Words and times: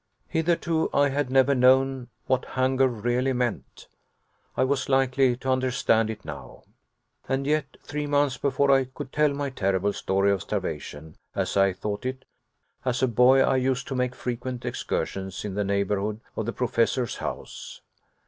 Hitherto 0.29 0.89
I 0.95 1.09
had 1.09 1.29
never 1.29 1.53
known 1.53 2.09
what 2.25 2.45
hunger 2.57 2.87
really 2.87 3.33
meant. 3.33 3.87
I 4.57 4.63
was 4.63 4.89
likely 4.89 5.37
to 5.37 5.51
understand 5.51 6.09
it 6.09 6.25
now. 6.25 6.63
And 7.29 7.45
yet, 7.45 7.77
three 7.83 8.07
months 8.07 8.35
before 8.35 8.71
I 8.71 8.85
could 8.85 9.13
tell 9.13 9.29
my 9.31 9.51
terrible 9.51 9.93
story 9.93 10.31
of 10.31 10.41
starvation, 10.41 11.17
as 11.35 11.55
I 11.55 11.71
thought 11.73 12.03
it. 12.07 12.25
As 12.83 13.03
a 13.03 13.07
boy 13.07 13.41
I 13.41 13.57
used 13.57 13.87
to 13.89 13.95
make 13.95 14.15
frequent 14.15 14.65
excursions 14.65 15.45
in 15.45 15.53
the 15.53 15.63
neighborhood 15.63 16.19
of 16.35 16.47
the 16.47 16.51
Professor's 16.53 17.17
house. 17.17 17.81